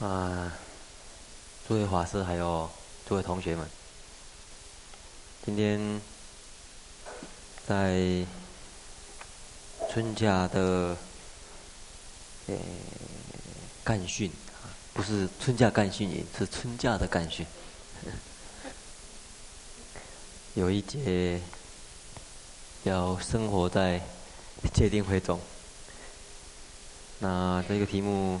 [0.00, 0.52] 啊，
[1.66, 2.70] 诸位法师还有
[3.08, 3.68] 诸位同学们，
[5.44, 6.00] 今天
[7.66, 8.24] 在
[9.90, 10.96] 春假的
[12.46, 12.54] 呃
[13.82, 14.30] 干训
[14.62, 17.44] 啊，不是春假干训营，是春假的干训。
[20.54, 21.40] 有一节
[22.84, 24.00] 要生活在
[24.72, 25.40] 戒定慧中，
[27.18, 28.40] 那这个题目。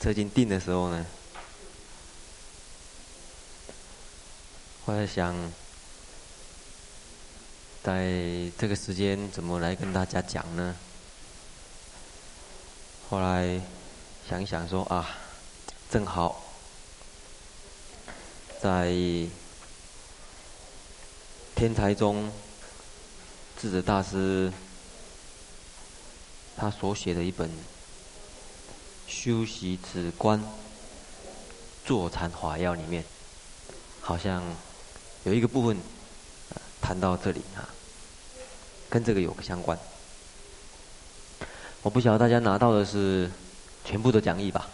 [0.00, 1.04] 车经定的时候呢，
[4.84, 5.34] 我在想，
[7.82, 10.76] 在这个时间怎么来跟大家讲呢？
[13.10, 13.60] 后来
[14.28, 15.18] 想一想说啊，
[15.90, 16.44] 正好
[18.62, 18.92] 在
[21.56, 22.30] 天台宗
[23.60, 24.52] 智者大师
[26.56, 27.50] 他所写的一本。
[29.08, 30.40] 修习止观
[31.84, 33.02] 坐禅法要里面，
[34.02, 34.42] 好像
[35.24, 35.78] 有一个部分
[36.80, 37.66] 谈到这里啊，
[38.90, 39.78] 跟这个有个相关。
[41.80, 43.30] 我不晓得大家拿到的是
[43.84, 44.68] 全部的讲义吧，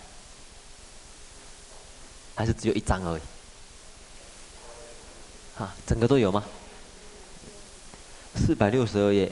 [2.35, 3.23] 还是只有一张而已？
[5.63, 6.43] 啊，整个都有吗？
[8.35, 9.31] 四百六十二页。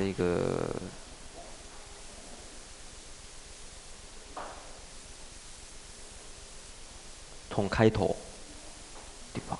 [0.00, 0.74] 这个
[7.50, 8.16] 从开头
[9.34, 9.58] 地方，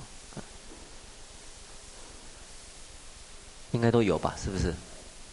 [3.71, 4.35] 应该都有吧？
[4.43, 4.73] 是不是？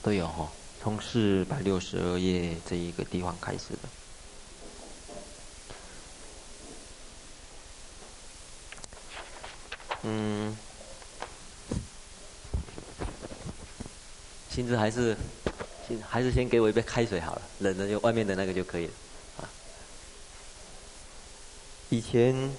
[0.03, 0.47] 都有哈。
[0.83, 3.89] 从四百六十二页这一个地方开始的。
[14.59, 15.17] 其实还是，
[15.87, 18.93] 先还是先给我一杯开水好了，冷的就外面的那个就可以了。
[19.37, 19.49] 啊，
[21.91, 22.53] 以前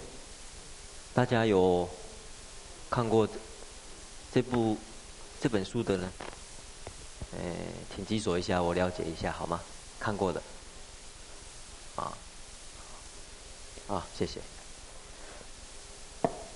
[1.14, 1.90] 大家有
[2.90, 3.28] 看过
[4.32, 4.78] 这部
[5.42, 6.10] 这本书的呢？
[7.34, 9.60] 哎，请举手一下，我了解一下好吗？
[10.00, 10.42] 看过的，
[11.98, 12.18] 啊，
[13.90, 14.40] 啊，谢谢。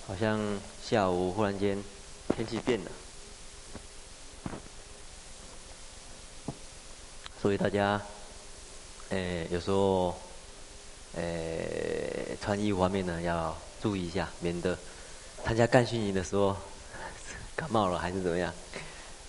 [0.08, 0.40] 好像
[0.82, 1.84] 下午忽然间
[2.34, 2.92] 天气变了。
[7.44, 8.02] 所以大家，
[9.10, 10.16] 诶，有时候，
[11.18, 14.80] 诶，穿衣方面呢要注意一下，免得
[15.44, 16.56] 参加干训营的时候
[17.54, 18.54] 感冒了还是怎么样，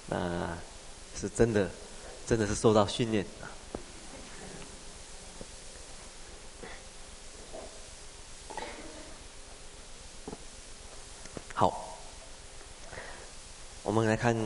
[0.06, 0.56] 那
[1.20, 1.68] 是真的，
[2.24, 3.26] 真的是受到训练。
[11.52, 11.98] 好，
[13.82, 14.36] 我们来看，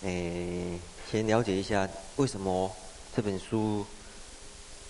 [0.00, 0.80] 诶，
[1.10, 1.86] 先了解一下
[2.16, 2.74] 为什么。
[3.14, 3.84] 这本书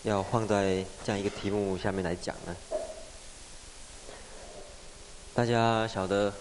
[0.05, 2.56] 要放在这样一个题目下面来讲呢？
[5.34, 6.32] 大家晓得，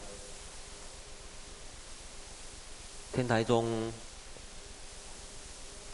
[3.11, 3.91] 天台宗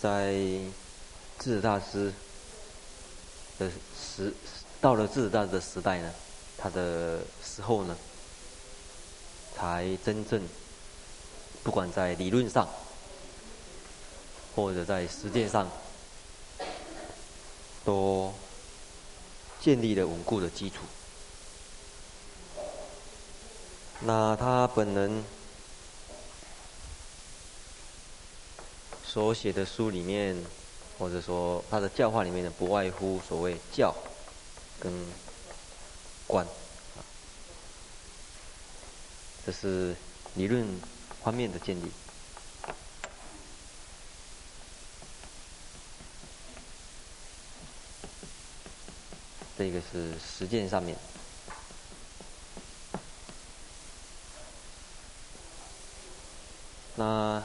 [0.02, 0.34] 在
[1.40, 2.12] 智者大师
[3.58, 4.34] 的时，
[4.82, 6.14] 到了智者大师的时代呢，
[6.58, 7.96] 他的时候呢，
[9.56, 10.42] 才真正，
[11.64, 12.68] 不管在理论上。
[14.58, 15.70] 或者在实践上，
[17.86, 18.34] 都
[19.62, 20.78] 建立了稳固的基础。
[24.00, 25.24] 那他本人
[29.06, 30.36] 所写的书里面，
[30.98, 33.96] 或者说他的教化里面呢，不外乎所谓教
[34.80, 34.92] 跟
[36.26, 36.48] 观，
[39.46, 39.96] 这是
[40.34, 40.68] 理论
[41.24, 41.92] 方面的建立。
[49.58, 50.96] 这个是实践上面。
[56.96, 57.44] 那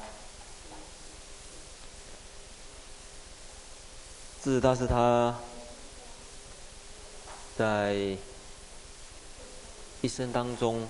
[4.42, 5.38] 智大师他
[7.56, 8.16] 在
[10.02, 10.86] 一生当中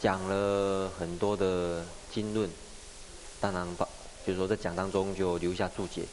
[0.00, 2.50] 讲了很多的经论，
[3.40, 3.86] 当然把。
[4.26, 6.04] 就是说，在讲当中就留下注解，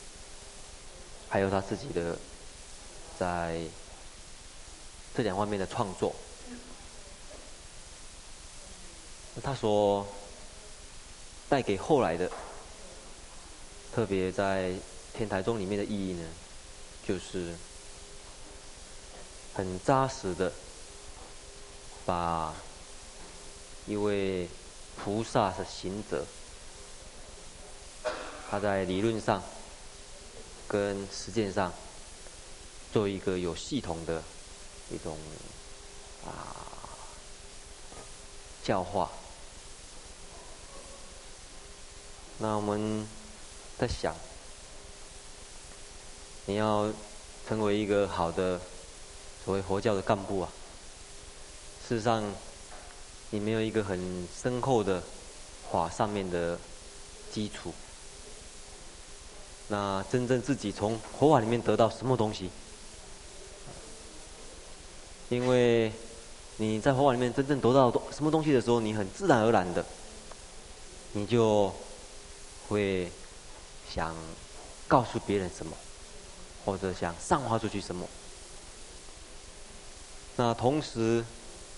[1.27, 2.15] 还有他自己的
[3.17, 3.59] 在
[5.15, 6.13] 这两方面的创作。
[9.41, 10.05] 他所
[11.49, 12.29] 带给后来的，
[13.91, 14.73] 特别在
[15.15, 16.29] 天台宗里面的意义呢，
[17.07, 17.55] 就是
[19.55, 20.53] 很扎实的
[22.05, 22.53] 把
[23.87, 24.47] 一位
[25.03, 26.23] 菩萨的行者，
[28.53, 29.41] 他在理论上
[30.67, 31.73] 跟实践上
[32.93, 34.21] 做一个有系统的
[34.91, 35.17] 一种
[36.23, 36.53] 啊
[38.63, 39.09] 教化。
[42.37, 43.07] 那我们
[43.79, 44.15] 在想，
[46.45, 46.93] 你要
[47.47, 48.61] 成为一个好的
[49.43, 50.49] 所谓佛教的干部啊，
[51.89, 52.23] 事实上。
[53.31, 55.01] 你没有一个很深厚的
[55.71, 56.59] 法上面的
[57.31, 57.73] 基础，
[59.73, 62.51] 那真正自己从佛法里面得到什么东西？
[65.29, 65.91] 因为
[66.57, 69.83] 你在佛法里面真正得到什么东西的时候，你很自然而然的，
[71.13, 71.73] 你就
[72.69, 73.11] 会
[73.91, 74.15] 想
[74.87, 75.75] 告诉别人什么，
[76.65, 78.07] 或者想散发出去什么。
[80.35, 81.25] 那同时，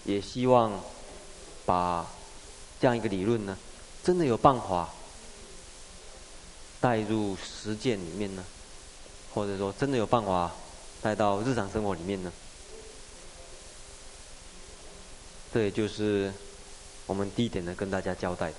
[0.04, 0.78] 也希望。
[1.68, 2.06] 把
[2.80, 3.58] 这样一个理论呢，
[4.04, 4.94] 真的有办法
[6.86, 8.44] 带入实践里面呢，
[9.34, 10.52] 或者说真的有办法
[11.02, 12.32] 带到日常生活里面呢？
[15.52, 16.32] 这也就是
[17.08, 18.58] 我们第一点呢，跟大家交代的。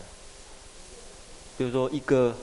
[1.57, 2.35] 就是说一个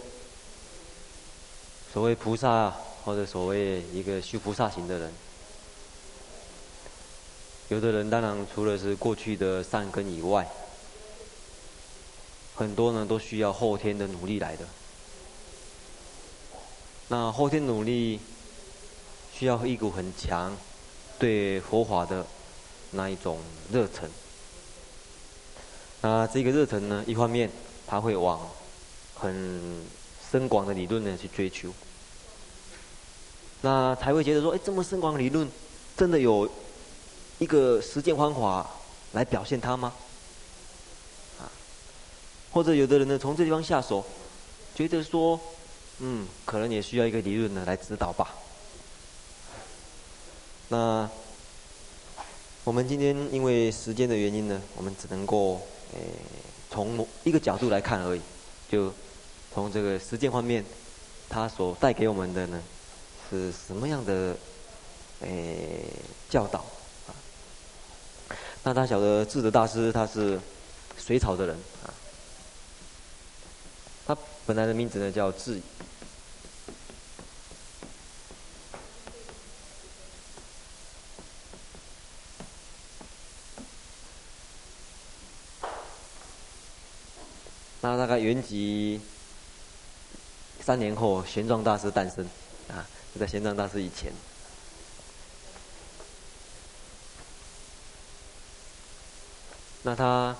[1.92, 5.12] 所谓菩萨，或者所谓一个修菩萨行的人。
[7.68, 10.50] 有的人当然除了是过去的善根以外，
[12.56, 14.66] 很多呢都需要后天的努力来的。
[17.16, 18.20] 那后天努力
[19.32, 20.58] 需要一股很强
[21.20, 22.26] 对佛法的
[22.90, 23.38] 那一种
[23.72, 24.10] 热忱。
[26.02, 27.52] 那这个热忱呢，一方面
[27.86, 28.42] 他会往
[29.14, 29.86] 很
[30.32, 31.72] 深广的理论呢去追求，
[33.62, 35.48] 那才会觉得说，哎，这么深广理论，
[35.96, 36.50] 真的有。
[37.40, 38.68] 一个实践方法
[39.12, 39.94] 来表现它吗？
[41.40, 41.46] 啊，
[42.52, 44.04] 或者有的人呢，从这地方下手，
[44.74, 45.38] 觉得说，
[46.00, 48.36] 嗯，可能也需要一个理论呢来指导吧。
[50.70, 51.10] 那
[52.64, 55.62] 我们今天因为时间的原因呢，我们只能够
[55.94, 56.00] 诶
[56.72, 58.22] 从某一个角度来看而已，
[58.70, 58.92] 就
[59.54, 60.66] 从这个实践方面，
[61.30, 62.62] 它所带给我们的呢
[63.30, 64.36] 是什么样的
[65.22, 65.86] 诶
[66.30, 66.60] 教导
[67.08, 67.14] 啊？
[68.64, 70.40] 那他晓得智者大师他是
[70.98, 71.56] 隋朝的人
[71.86, 71.94] 啊，
[74.06, 75.62] 他本来的名字呢叫智。
[87.82, 89.02] 那大概元吉
[90.62, 92.26] 三年后，玄奘大师诞生
[92.70, 94.12] 啊，就在玄奘大师以前。
[99.82, 100.34] 那他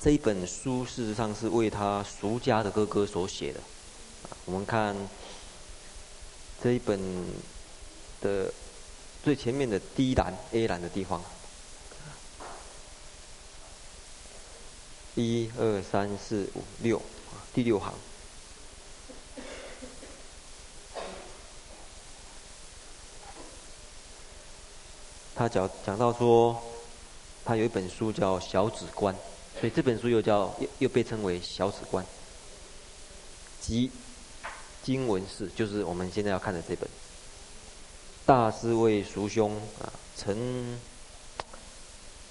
[0.00, 3.60] 这一本书事实上是为他俗家的哥哥所写的。
[4.44, 4.94] 我们看
[6.62, 7.00] 这一本
[8.20, 8.52] 的
[9.24, 11.22] 最前面的第一栏 A 栏的地方，
[15.16, 17.02] 一二三四五六，
[17.52, 17.92] 第六行，
[25.34, 26.62] 他讲讲到说。
[27.48, 29.14] 他有一本书叫《小指观》，
[29.58, 32.04] 所以这本书又叫又又被称为《小史观》，
[33.60, 33.90] 即
[34.82, 36.88] 经文是就是我们现在要看的这本。
[38.26, 40.78] 大师为俗兄啊，陈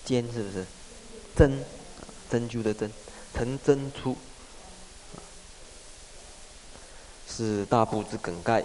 [0.03, 0.65] 坚是不是？
[1.35, 1.65] 针，
[2.29, 2.91] 针灸的针，
[3.33, 4.15] 陈真出，
[7.27, 8.63] 是大部之梗概，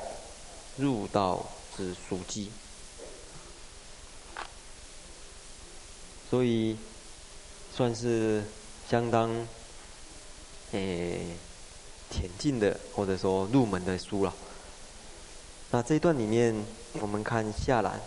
[0.76, 2.50] 入道之枢机。
[6.30, 6.76] 所以，
[7.74, 8.42] 算是
[8.88, 9.30] 相当
[10.72, 11.20] 诶
[12.10, 14.34] 浅进的，或者说入门的书了。
[15.70, 16.54] 那这一段里面，
[16.94, 18.00] 我们看下来，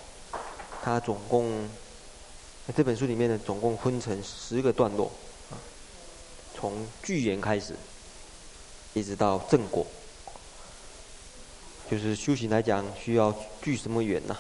[0.84, 1.70] 它总共
[2.76, 5.12] 这本书里面呢，总共分成十个段落，
[6.54, 7.76] 从具缘开始，
[8.94, 9.88] 一直到正果，
[11.90, 14.38] 就是修行来讲，需要聚什么缘呢？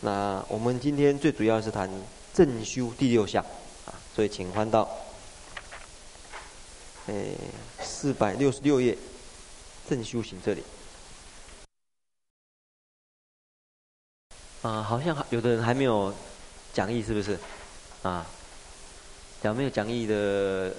[0.00, 1.90] 那我们今天最主要是谈
[2.34, 3.44] 正修第六项，
[3.86, 4.88] 啊，所以请翻到，
[7.06, 7.36] 诶，
[7.80, 8.96] 四百六十六页，
[9.88, 10.62] 正修行这里。
[14.62, 16.12] 啊，好像有的人还没有
[16.72, 17.38] 讲义，是不是？
[18.02, 18.26] 啊，
[19.42, 20.72] 有没有讲义的呃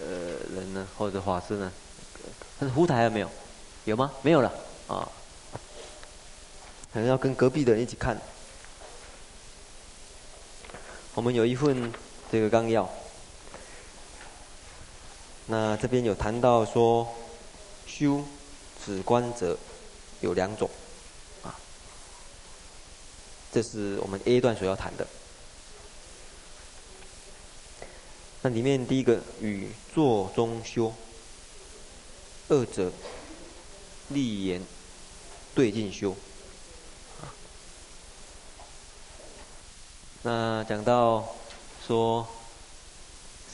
[0.53, 1.71] 人呢，或者法师呢？
[2.59, 3.29] 但是福台还没有，
[3.85, 4.11] 有吗？
[4.21, 4.51] 没有了，
[4.87, 5.09] 啊，
[6.91, 8.19] 可能要跟隔壁的人一起看。
[11.15, 11.91] 我们有一份
[12.31, 12.89] 这个纲要，
[15.47, 17.13] 那这边有谈到说，
[17.85, 18.23] 修
[18.85, 19.57] 止观者
[20.21, 20.69] 有两种，
[21.43, 21.59] 啊，
[23.51, 25.05] 这是我们 A 段所要谈的。
[28.41, 30.93] 那里面第一个与坐中修，
[32.47, 32.91] 二者
[34.09, 34.61] 立言
[35.53, 36.15] 对境修。
[40.21, 41.25] 那讲到
[41.87, 42.27] 说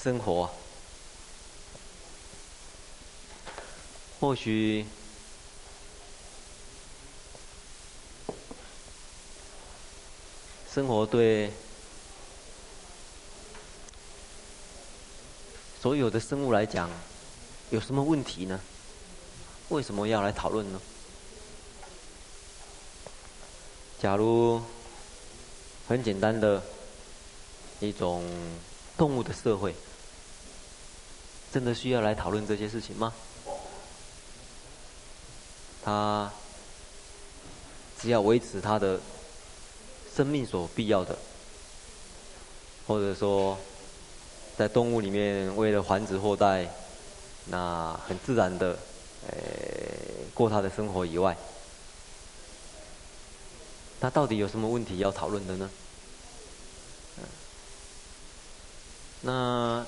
[0.02, 0.50] 生活，
[4.20, 4.84] 或许
[10.74, 11.54] 生活对
[15.80, 16.90] 所有的生物来讲
[17.70, 18.60] 有什么问题呢？
[19.70, 20.82] 为什么要来讨论呢？
[24.02, 24.62] 假如
[25.88, 26.62] 很简单的
[27.80, 28.24] 一种
[28.98, 29.76] 动物的社会，
[31.54, 33.14] 真的需要来讨论这些事情吗？
[35.84, 36.32] 它
[38.02, 39.00] 只要维持它的
[40.16, 41.16] 生命所必要的，
[42.88, 43.56] 或者说
[44.58, 46.68] 在动物里面为了繁殖后代，
[47.46, 48.78] 那很自然的，
[49.28, 49.36] 呃，
[50.34, 51.38] 过它的生活以外。
[54.00, 55.70] 那到底有什么问题要讨论的呢？
[59.22, 59.84] 那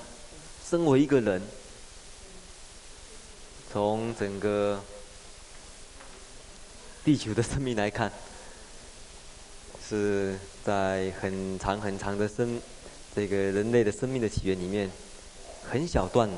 [0.68, 1.40] 身为一个人，
[3.70, 4.82] 从整个
[7.04, 8.10] 地球的生命来看，
[9.88, 12.60] 是在很长很长的生
[13.14, 14.90] 这个人类的生命的起源里面，
[15.70, 16.28] 很小段、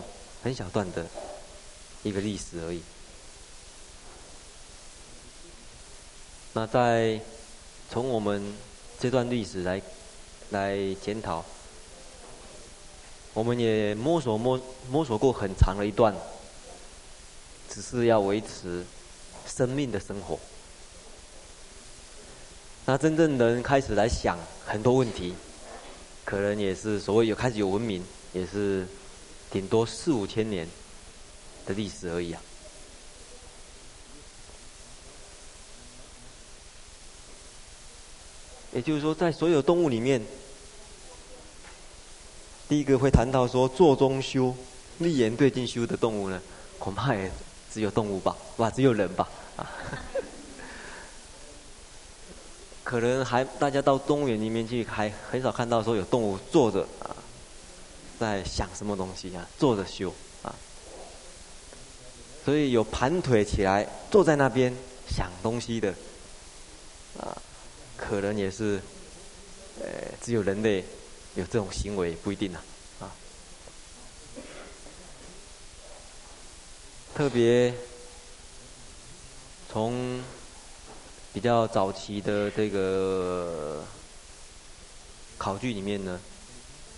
[0.42, 1.06] 很小段的
[2.02, 2.82] 一个历史而已。
[6.52, 7.18] 那在
[7.92, 8.40] 从我们
[9.00, 9.82] 这段历史来
[10.50, 11.44] 来检讨，
[13.34, 16.14] 我们也摸索摸摸索过很长的一段，
[17.68, 18.84] 只是要维持
[19.44, 20.38] 生命的生活。
[22.86, 25.34] 那真正人开始来想很多问题，
[26.24, 28.86] 可能也是所谓有开始有文明，也是
[29.50, 30.64] 顶多四五千年
[31.66, 32.40] 的历史而已啊。
[38.72, 40.24] 也就是说，在所有动物里面，
[42.68, 44.54] 第一个会谈到说坐中修、
[44.98, 46.40] 立言对境修的动物呢，
[46.78, 47.30] 恐怕也
[47.72, 49.66] 只有动物吧，哇，只有人吧，啊，
[52.84, 57.16] 可能还大家到动物园里面去，还很少看到说有动物坐着啊，
[58.20, 60.54] 在想什么东西啊，坐着修啊，
[62.44, 64.72] 所以有盘腿起来坐在那边
[65.08, 65.92] 想东西的，
[67.18, 67.36] 啊。
[68.00, 68.80] 可能也是，
[69.80, 69.86] 呃，
[70.22, 70.82] 只有人类
[71.34, 72.64] 有这种行为，不一定啊。
[73.00, 73.12] 啊，
[77.14, 77.72] 特别
[79.70, 80.20] 从
[81.32, 83.84] 比较早期的这个
[85.36, 86.18] 考据里面呢，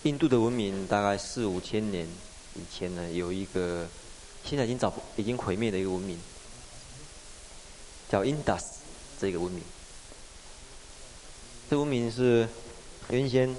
[0.04, 2.06] 印度的文明大概四五千年
[2.54, 3.86] 以前呢，有一个
[4.44, 6.18] 现在已经早已经毁灭的一个文明，
[8.08, 8.62] 叫 Indus
[9.20, 9.62] 这个文明。
[11.72, 12.46] 这文明是
[13.08, 13.56] 原先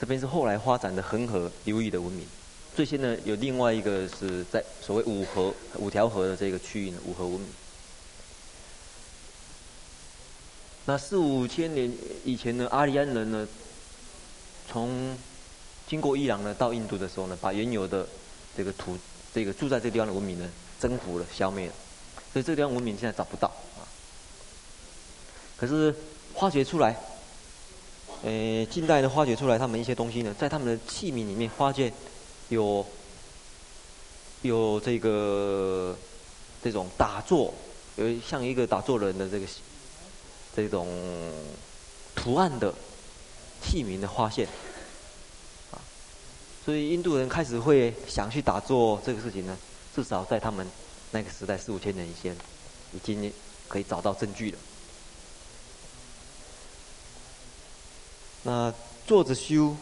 [0.00, 2.26] 这边是后来发展的恒河流域的文明。
[2.74, 7.48] 最先呢，有另外一个是在所谓五河五条河的这个区域呢，五河文明。
[10.86, 11.88] 那四五千年
[12.24, 13.46] 以前呢，阿里安人呢，
[14.68, 15.16] 从
[15.86, 18.08] 经过伊朗呢到印度的时候呢，把原有的
[18.56, 18.98] 这个土。
[19.36, 20.48] 这个住在这地方的文明呢，
[20.80, 21.72] 征服了、消灭了，
[22.32, 23.84] 所以这个地方文明现在找不到啊。
[25.58, 25.94] 可是
[26.34, 26.96] 发掘出来，
[28.22, 31.92] 呃，近代的发掘出来，他们一些东西呢，在他们的器皿里面发现
[32.48, 32.86] 有
[34.40, 35.94] 有这个
[36.64, 37.52] 这种打坐，
[37.96, 39.46] 有像一个打坐人的这个
[40.56, 40.88] 这种
[42.14, 42.72] 图案的
[43.62, 44.48] 器皿的发现。
[46.66, 49.56] 所以印度人开始会想去打坐这个事情呢，
[49.94, 50.66] 至少在他们
[51.12, 52.36] 那个时代四五千年以前，
[52.92, 53.32] 已经
[53.68, 54.58] 可以找到证据了。
[58.42, 58.74] 那
[59.06, 59.76] 坐着修，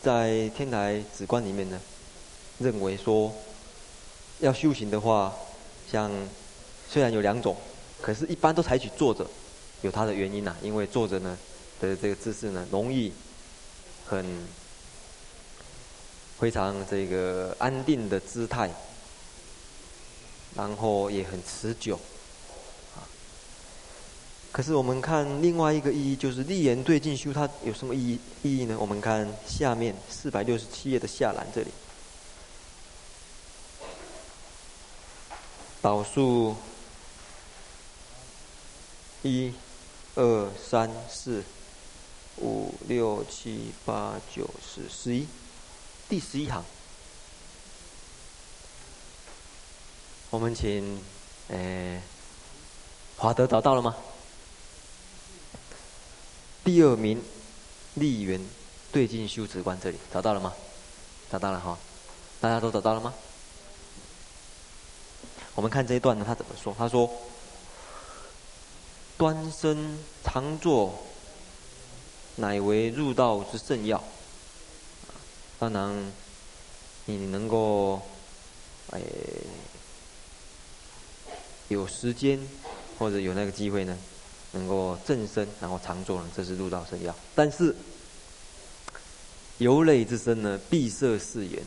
[0.00, 1.80] 在天台止观里面呢，
[2.60, 3.34] 认为说
[4.38, 5.34] 要修行的话，
[5.90, 6.12] 像
[6.88, 7.56] 虽然有两种，
[8.00, 9.28] 可是一般都采取坐着，
[9.80, 11.36] 有它的原因呐、啊，因为坐着呢
[11.80, 13.12] 的这个姿势呢，容易
[14.06, 14.24] 很。
[16.42, 18.68] 非常这个安定的姿态，
[20.56, 21.94] 然后也很持久，
[22.96, 23.06] 啊，
[24.50, 28.76] 可是我们看另外一个意义，就是立言对进修，它有什么意义意义呢？
[28.76, 31.68] 我们看下面四百六十七页的下栏这里，
[35.80, 36.56] 导数
[39.22, 39.54] 一、
[40.16, 41.44] 二、三、四、
[42.38, 45.28] 五、六、七、八、九、十、十一，
[46.12, 46.62] 第十一行，
[50.28, 51.02] 我们请，
[51.48, 52.02] 诶，
[53.16, 53.96] 华德找到了吗？
[56.62, 57.18] 第二名，
[57.94, 58.38] 立言
[58.92, 60.52] 对镜修止观，这里找到了吗？
[61.30, 61.78] 找到了哈，
[62.42, 63.14] 大家都找到了吗？
[65.54, 66.74] 我们看这一段呢，他怎么说？
[66.76, 67.10] 他说
[69.16, 70.92] ：“端身常坐，
[72.36, 74.04] 乃为入道之圣要。”
[75.62, 76.12] 当然，
[77.04, 78.02] 你能够，
[78.90, 79.00] 哎，
[81.68, 82.36] 有时间
[82.98, 83.96] 或者有那个机会呢？
[84.54, 87.14] 能够正身，然后常坐呢，这是入道圣要。
[87.36, 87.76] 但是
[89.58, 91.62] 由类之身呢，必摄四缘。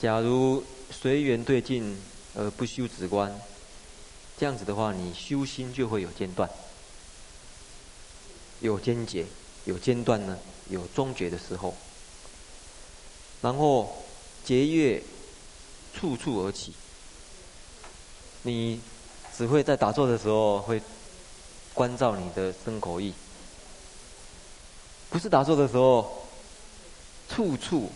[0.00, 2.00] 假如随缘对境
[2.34, 3.38] 而不修止观，
[4.38, 6.48] 这样子的话，你修心就会有间断，
[8.60, 9.26] 有间结，
[9.66, 10.38] 有间断呢，
[10.70, 11.74] 有终结的时候。
[13.42, 14.04] 然后
[14.42, 15.02] 结业
[15.94, 16.72] 处处而起。
[18.42, 18.80] 你
[19.36, 20.80] 只会在打坐的时候会
[21.74, 23.12] 关照你的身口意，
[25.10, 26.26] 不是打坐的时候，
[27.28, 27.90] 处处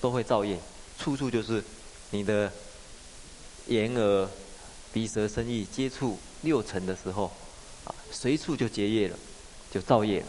[0.00, 0.58] 都会造业。
[0.98, 1.62] 处处就是
[2.10, 2.50] 你的
[3.66, 4.28] 眼耳
[4.92, 7.30] 鼻舌身意接触六尘的时候，
[7.84, 9.18] 啊，随处就结业了，
[9.72, 10.26] 就造业了。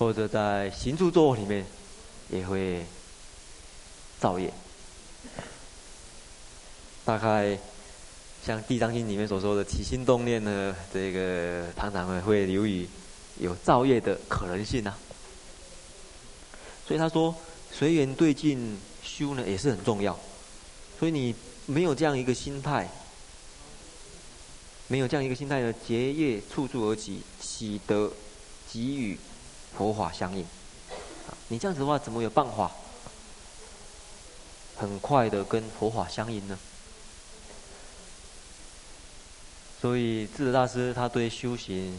[0.00, 1.62] 或者在行住坐卧里面
[2.30, 2.86] 也会
[4.18, 4.50] 造业。
[7.04, 7.58] 大概
[8.42, 12.88] 像《地藏经》里面所说的起心动念呢，这个常常会会流于
[13.40, 14.98] 有造业的可能性啊。
[16.86, 17.34] 所以他说
[17.70, 20.18] 随缘对境修呢也是很重要。
[20.98, 21.34] 所以你
[21.66, 22.88] 没有这样一个心态，
[24.86, 28.10] 没有这样一个心态呢，结业处处而起，喜得
[28.72, 29.18] 给予
[29.76, 30.46] 佛法相应。
[31.48, 32.70] 你这样子的话，怎么有办法
[34.76, 36.58] 很快的跟佛法相应呢？
[39.80, 41.98] 所以智者大师他对修行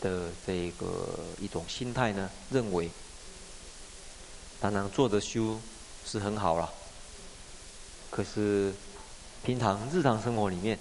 [0.00, 2.90] 的这个一种心态呢，认为，
[4.58, 5.60] 当然坐着修
[6.04, 6.72] 是很好了，
[8.10, 8.72] 可是
[9.44, 10.78] 平常日常生活里面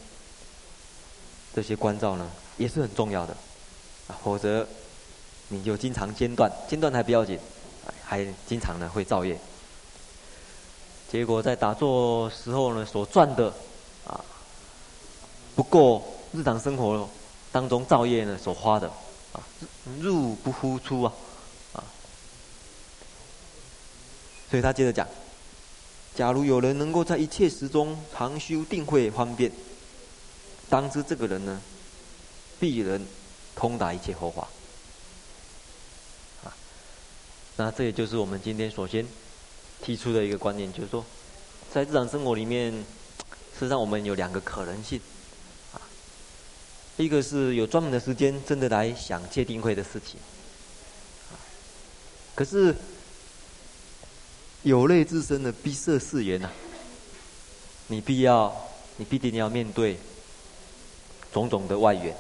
[1.54, 3.36] 这些关照呢也是很重要的
[4.08, 4.68] 啊，否则
[5.52, 7.38] 你就经常间断，间断还不要紧，
[8.04, 9.40] 还经常呢会造业，
[11.12, 13.54] 结果在打坐时候呢所赚的。
[14.08, 14.26] 啊
[15.54, 17.08] 不够日常生活
[17.52, 18.88] 当中造业呢所花的
[19.34, 19.44] 啊，
[20.00, 21.14] 入不敷出啊，
[21.74, 21.84] 啊，
[24.50, 25.06] 所以他接着讲：
[26.16, 29.52] 假如有人能够在一切时中常修定慧方便，
[30.70, 31.62] 当知这个人呢，
[32.58, 33.06] 必能
[33.54, 34.48] 通达一切佛法。
[36.46, 36.56] 啊，
[37.62, 39.06] 那这也就是我们今天首先
[39.84, 41.06] 提出的一个观念，就是说，
[41.72, 42.72] 在日常生活里面，
[43.54, 45.00] 实际上我们有两个可能性。
[45.72, 45.78] 啊
[46.98, 50.20] 一个是有专门的时间，真的来想戒定慧的事情。
[52.34, 52.76] 可是
[54.64, 56.50] 有类自身的必摄四缘呐，
[57.90, 58.52] 你必要，
[58.98, 60.00] 你必定要面对
[61.32, 62.18] 种种的外缘，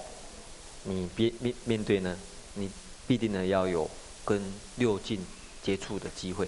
[0.84, 2.16] 你必面面对呢，
[2.54, 2.70] 你
[3.08, 3.90] 必定呢要有
[4.26, 4.42] 跟
[4.78, 5.26] 六境
[5.64, 6.48] 接触的机会。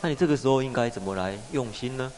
[0.00, 2.12] 那你这个时候应该怎么来用心呢？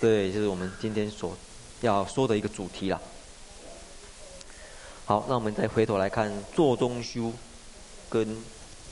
[0.00, 1.36] 对，就是我们今天所
[1.80, 3.00] 要说的一个主题啦。
[5.04, 7.32] 好，那我们再回头来看坐中修
[8.08, 8.36] 跟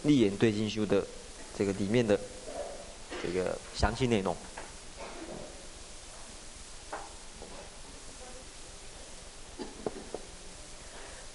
[0.03, 1.07] 立言对境修的
[1.57, 2.18] 这个里面的
[3.23, 4.37] 这个详细内容。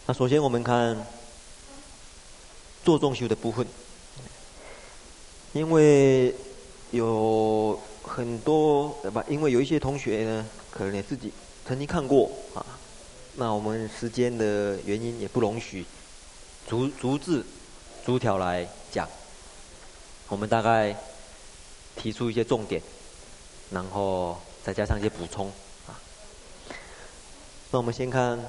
[0.08, 1.06] 那首先我们看
[2.86, 3.65] 坐中修的部分，
[5.54, 6.32] 因为
[6.91, 11.34] 有很多不，因为有一些同学呢，可能你自己
[11.67, 12.63] 曾经看过啊。
[13.38, 15.84] 那我们时间的原因也不容许
[16.67, 17.43] 逐逐字
[18.06, 19.10] 逐条来讲，
[20.28, 20.95] 我们大概
[21.95, 22.80] 提出一些重点，
[23.71, 25.48] 然后再加上一些补充
[25.88, 25.98] 啊。
[27.71, 28.39] 那我们先看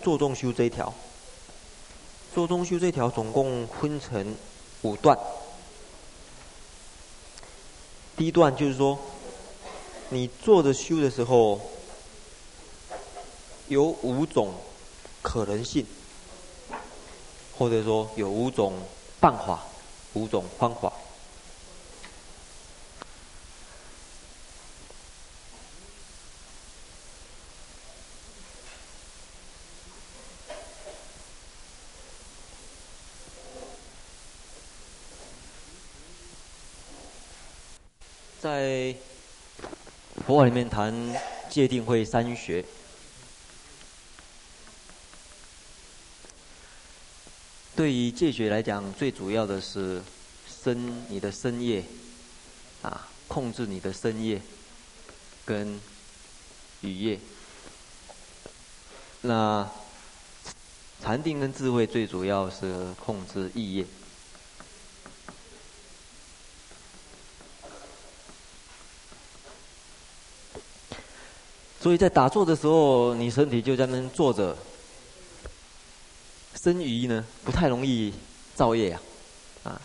[0.00, 0.94] 坐中修这一条，
[2.32, 4.36] 做中修这条总共分成
[4.82, 5.18] 五段。
[8.16, 8.96] 第一段就是说，
[10.10, 11.60] 你坐着修的时候，
[13.66, 14.54] 有五种
[15.22, 15.84] 可能性，
[17.58, 18.74] 或者说有五种
[19.18, 19.64] 办法、
[20.12, 20.92] 五种方法。
[38.42, 38.96] 在
[40.44, 40.94] 里面谈
[41.48, 42.64] 戒定慧三学，
[47.76, 50.02] 对于戒学来讲，最主要的是
[50.48, 51.84] 身你的身业
[52.82, 54.40] 啊，控制你的身业
[55.44, 55.80] 跟
[56.82, 57.18] 语业。
[59.22, 59.68] 那
[61.02, 63.84] 禅定跟智慧最主要是控制意业。
[71.80, 74.54] 所以在打坐的时候，你身体就在那坐着，
[76.60, 78.12] 身语呢不太容易
[78.54, 79.00] 造业啊，
[79.64, 79.80] 啊，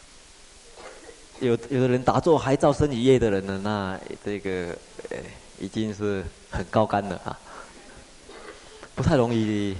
[1.40, 4.78] 有有的人打坐还造身语业的人呢，那这个
[5.10, 5.18] 呃
[5.58, 7.40] 已经是很高干了啊，
[8.94, 9.74] 不太容易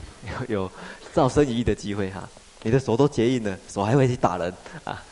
[0.48, 0.72] 有
[1.14, 2.30] 造身语业的机会哈、
[2.64, 4.54] 你的手都结印了，手还会去打人
[4.86, 5.04] 啊。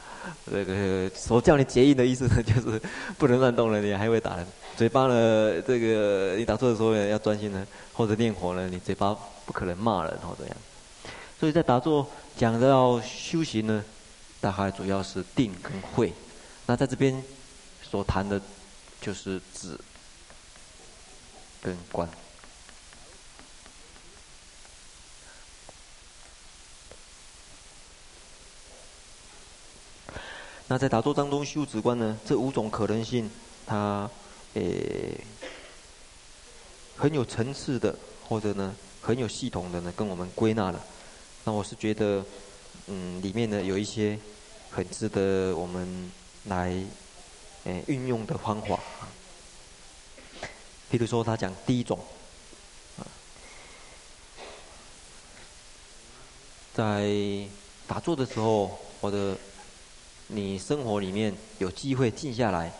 [0.50, 2.82] 这个所叫你结印的意思呢，就是
[3.18, 4.46] 不能乱动了，你还会打人。
[4.76, 10.58] 嘴巴呢，这个你打坐的时候要专心呢，或者念佛呢，你嘴巴不可能骂人或怎样。
[11.40, 12.08] 所以在打坐
[12.38, 13.84] 讲到修行呢，
[14.40, 16.14] 大概主要是定跟慧。
[16.66, 17.22] 那在这边
[17.82, 18.42] 所谈的，
[19.02, 19.78] 就是止
[21.62, 22.08] 跟观。
[30.67, 33.30] 那在打坐当中修止观呢，这五种可能性，
[33.65, 34.10] 它
[34.54, 35.19] 诶
[36.95, 37.95] 很有层次的，
[38.28, 40.82] 或者呢很有系统的呢，跟我们归纳了。
[41.43, 42.26] 那我是觉得，
[42.88, 44.17] 嗯，里面呢有一些
[44.71, 46.12] 很值得我们
[46.45, 46.73] 来
[47.65, 48.80] 诶运用的方法。
[50.89, 51.99] 譬如说，他讲第一种，
[56.73, 57.47] 在
[57.86, 59.36] 打坐的时候，我的
[60.34, 62.74] 你生活里面有机会静下来，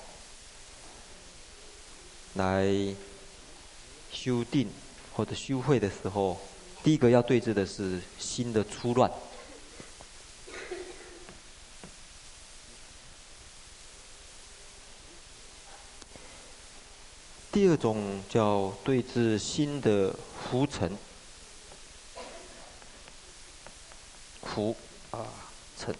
[2.34, 2.66] 来
[4.12, 4.68] 修定
[5.13, 6.42] 或者修慧的时候，
[6.84, 9.12] 第一个要对治的是心的粗乱。
[17.52, 20.12] 第二种叫对治心的
[20.50, 20.98] 浮沉，
[24.42, 24.76] 浮
[25.12, 25.28] 啊
[25.78, 25.96] 沉。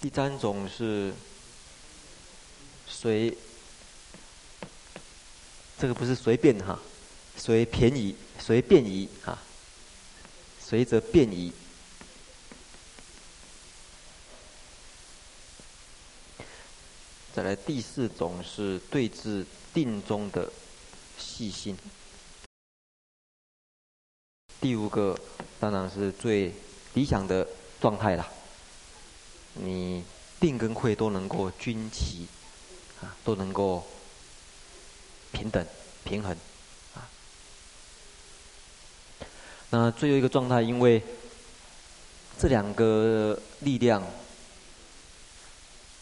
[0.00, 1.12] 第三种是
[2.88, 3.36] 随，
[5.78, 6.80] 这个不是随便哈，
[7.36, 9.38] 随便移，随便移啊，
[10.58, 11.52] 随着便移。
[17.34, 20.50] 再来第四种是对治定中的
[21.18, 21.76] 细心。
[24.62, 25.18] 第五个
[25.58, 26.54] 当然是最
[26.94, 27.46] 理想的
[27.82, 28.39] 状态了。
[29.62, 30.02] 你
[30.40, 32.26] 定跟慧都能够均齐，
[33.02, 33.86] 啊，都能够
[35.32, 35.64] 平等
[36.02, 36.34] 平衡，
[36.94, 37.08] 啊。
[39.68, 41.02] 那最后一个状态，因为
[42.38, 44.02] 这两个力量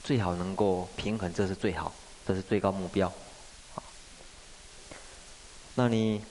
[0.05, 1.92] 最好能够平衡，这是最好，
[2.27, 3.09] 这是最高目标。
[3.75, 3.83] 啊，
[5.75, 6.23] 那你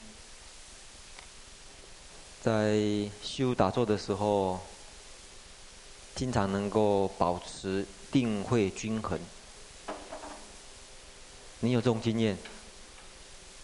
[2.42, 2.80] 在
[3.22, 4.62] 修打坐的时候，
[6.18, 9.20] 经常能够保持定慧均衡，
[11.60, 12.36] 你有这种经验，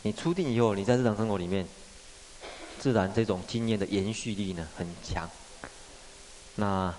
[0.03, 1.67] 你初定以后，你在日常生活里面，
[2.79, 5.27] 自然这种经验的延续力呢很强。
[6.53, 6.93] 那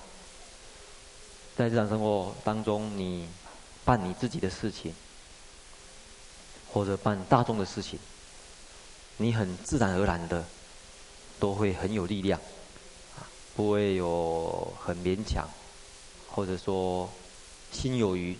[1.56, 3.28] 在日常生活当中，你
[3.84, 4.92] 办你自己的事情，
[6.72, 8.00] 或者办大众的事情，
[9.18, 10.44] 你很自然而然的
[11.38, 12.40] 都会很有力量。
[13.56, 15.48] 不会有很勉强，
[16.30, 17.08] 或者说
[17.72, 18.36] 心有余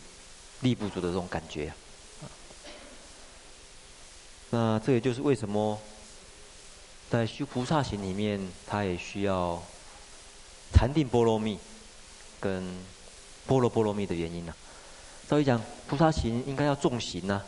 [0.60, 1.72] 力不足的这种感觉。
[4.50, 5.78] 那这也就是为什么
[7.10, 9.62] 在修菩萨行里面，他也需要
[10.72, 11.58] 禅定波罗蜜
[12.40, 12.76] 跟
[13.46, 14.54] 波罗波罗蜜的原因呢？
[15.28, 17.44] 照理讲，菩萨行应该要重行啊，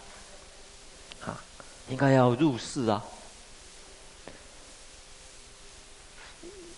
[1.24, 1.44] 啊，
[1.88, 3.04] 应该要入世啊。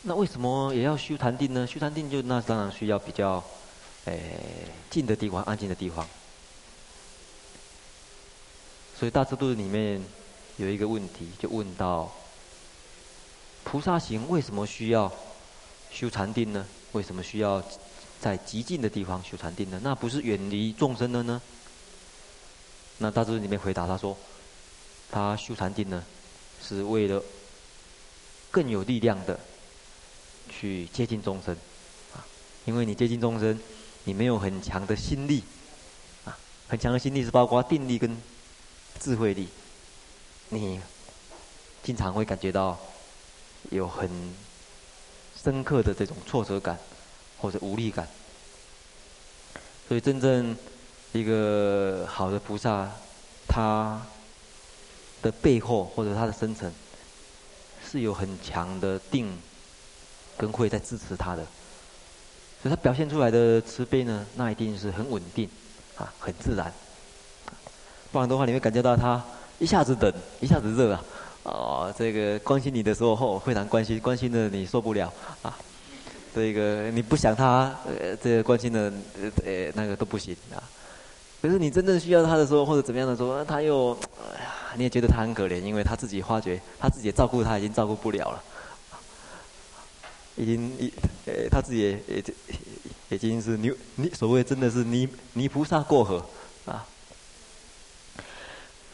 [0.08, 1.66] 那为什么也要修禅定呢？
[1.66, 3.44] 修禅定就那当然需要比较，
[4.06, 4.40] 诶
[4.88, 6.08] 静的地方，安静的地方。
[8.98, 10.02] 所以大智度里面
[10.56, 12.10] 有一个问题，就问到：
[13.64, 15.12] 菩萨行为什么需要
[15.92, 16.66] 修禅定呢？
[16.92, 17.62] 为什么需要
[18.18, 19.78] 在极静的地方修禅定呢？
[19.84, 21.40] 那不是远离众生的呢？
[22.96, 24.16] 那大智度里面回答他说：
[25.10, 26.02] 他修禅定呢，
[26.62, 27.22] 是为了
[28.50, 29.38] 更有力量的
[30.48, 31.54] 去接近众生
[32.14, 32.24] 啊，
[32.64, 33.58] 因为你接近众生，
[34.04, 35.42] 你没有很强的心力
[36.24, 38.16] 啊，很强的心力是包括定力跟。
[39.00, 39.46] 智慧力，
[40.48, 40.80] 你
[41.84, 42.76] 经常会感觉到
[43.70, 44.11] 有很
[45.40, 46.76] 深刻的这种挫折感
[47.38, 48.08] 或者无力感。
[49.87, 50.56] 所以，真正
[51.12, 52.90] 一个好的菩萨，
[53.46, 54.04] 他
[55.22, 56.74] 的背后或者他的深层
[57.88, 59.32] 是有很强的定
[60.38, 61.42] 跟会在支持他的，
[62.62, 65.48] 所以他表现出来的慈悲呢，那一定是很稳定
[65.96, 66.72] 啊，很自然。
[68.11, 69.22] 不然的话，你会感觉到他
[69.59, 71.05] 一下子冷，一下子热啊！
[71.42, 75.55] 哦，这个关心你的时候，哦，非常关心，关心的你受不了啊！
[76.35, 78.92] 这个你不想他，呃，这个关心的，
[79.44, 80.62] 呃，那个都不行啊。
[81.40, 83.92] 可是你真正需要他的时候，或者怎么样的时候，他又，
[84.35, 88.42] 哎呀，你也觉得他很可怜，因为他自己发觉，他自己照顾他已经照顾不了了，
[90.38, 90.92] 已经一，
[91.27, 92.22] 呃，他自己也也
[93.11, 96.24] 已经是泥泥，所谓真的是泥泥菩萨过河
[96.64, 96.87] 啊。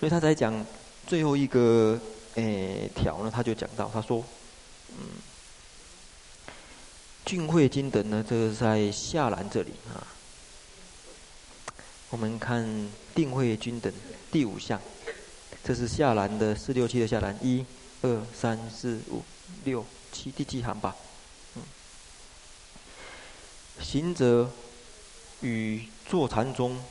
[0.01, 0.65] 所以他在讲
[1.07, 2.01] 最后一个
[2.35, 4.25] 诶条呢，他就讲到，他说，
[4.91, 4.97] 嗯，
[7.25, 10.07] 俊慧经等呢，这个是在下栏这里啊。
[12.11, 13.93] 我们看定慧经等
[14.31, 14.81] 第五项，
[15.65, 17.65] 这是下栏的四六七的下栏，一、
[18.03, 19.23] 二、三、四、五、
[19.65, 20.95] 六、七，第几行吧？
[23.85, 24.51] 行者
[25.43, 26.83] 与坐禅中，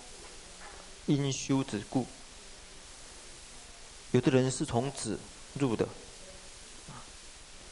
[1.08, 2.06] 因修止故。
[4.12, 5.18] 有的人是从止
[5.60, 5.88] 入的，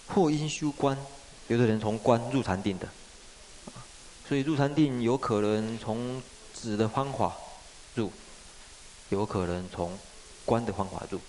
[0.07, 0.97] 或因修观；
[1.47, 2.89] 有的人从观入禅定的，
[4.27, 6.21] 所以入禅定有可能从
[6.53, 7.37] 止的方法
[7.93, 8.11] 入，
[9.09, 9.97] 有可能从
[10.43, 11.21] 观的方法入。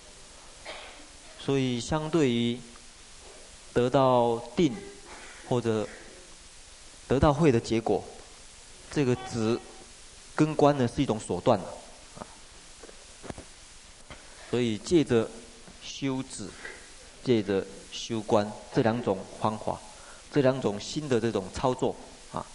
[1.38, 2.58] 所以相对于
[3.74, 4.74] 得到定
[5.48, 5.86] 或者
[7.12, 8.02] 得到慧的结果，
[8.90, 9.60] 这个止
[10.34, 11.60] 跟观呢是一种手段
[12.18, 12.24] 啊。
[14.48, 15.28] 所以借着
[15.84, 16.48] 修止，
[17.22, 19.78] 借着修观这两种方法，
[20.32, 21.94] 这两种新的这种操作
[22.32, 22.46] 啊，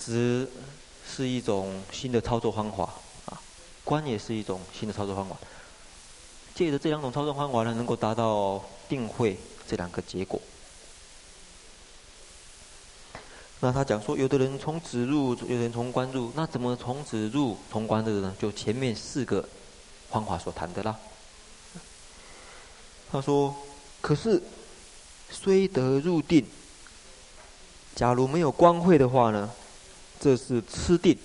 [0.00, 0.50] 止
[1.08, 2.92] 是一种新的操作方法
[3.26, 3.40] 啊，
[3.84, 5.36] 观也是一种新的操作方法。
[6.56, 10.40] 借着这两种操作方法呢，能够达到定慧这两个结果。
[13.60, 18.34] 那他讲说，有的人从止入，有的人从观入，那怎么从止入、从观入呢？
[18.40, 19.48] 就前面四个。
[20.10, 20.96] 方法所谈的啦。
[23.10, 23.52] 他说
[24.00, 24.40] ：“可是，
[25.28, 26.46] 虽得入定，
[27.96, 29.50] 假如没有光慧的话呢？
[30.20, 31.18] 这是痴定，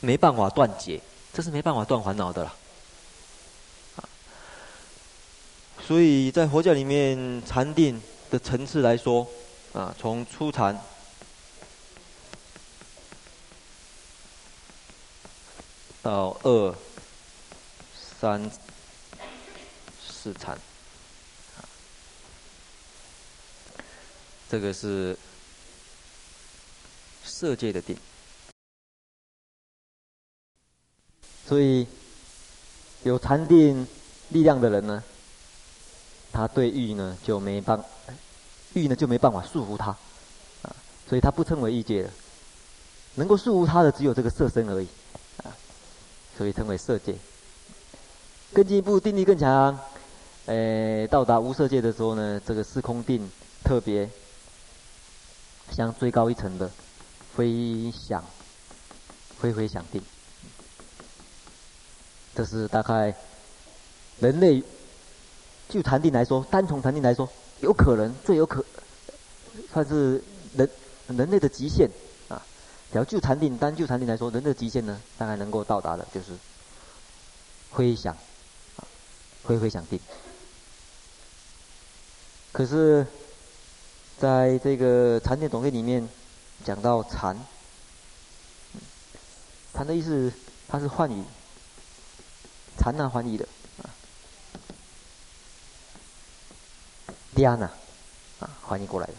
[0.00, 1.00] 没办法断结，
[1.32, 2.52] 这是没办法断烦恼的啦。
[5.86, 8.02] 所以在佛教里面，禅定
[8.32, 9.28] 的层次来说，
[9.74, 10.80] 啊，从初禅。”
[16.00, 16.74] 到二、
[17.94, 18.50] 三、
[20.08, 20.58] 四禅，
[24.48, 25.16] 这个是
[27.22, 27.94] 色界的定。
[31.46, 31.86] 所以
[33.04, 33.86] 有禅定
[34.30, 35.04] 力量的人呢，
[36.32, 37.84] 他对欲呢就没办，
[38.72, 39.90] 欲呢就没办法束缚他，
[40.62, 40.74] 啊，
[41.08, 42.10] 所以他不称为欲界的，
[43.16, 44.88] 能够束缚他的只有这个色身而已。
[45.44, 45.52] 啊
[46.38, 47.14] 所以称为色界。
[48.54, 49.78] 更进一步，定力更强，
[50.46, 53.30] 诶，到达无色界的时候呢，这个四空定
[53.62, 54.08] 特别
[55.70, 56.70] 像最高一层的
[57.36, 58.24] 非想、
[59.38, 60.02] 非非想定。
[62.34, 63.14] 这是大概
[64.20, 64.62] 人类
[65.72, 67.26] 就禅定来说，单从禅定来说，
[67.60, 68.62] 有可能最有可
[69.72, 70.22] 算是
[70.54, 70.68] 人
[71.06, 71.88] 人类的极限
[72.28, 72.36] 啊。
[72.92, 76.32] 只要就禅定，单就禅定来说，人的极限呢，大概能够到达的，就是
[77.72, 78.14] 非想，
[78.76, 78.84] 啊，
[79.44, 79.98] 非非想定。
[82.52, 83.06] 可是，
[84.18, 86.06] 在这个禅定总论里面
[86.66, 87.34] 讲到禅，
[89.72, 90.30] 禅的意思，
[90.68, 91.24] 它是幻语，
[92.76, 93.48] 禅那翻译的，
[97.32, 97.68] 啊，dhyana
[98.40, 99.14] 啊，翻译过来的。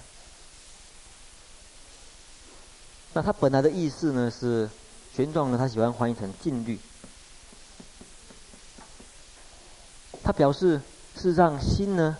[3.14, 4.70] 那它本来的意思呢是，
[5.16, 6.80] 玄奘呢他喜欢翻译成静虑。
[10.24, 10.80] 他表示，
[11.16, 12.18] 事实上心呢，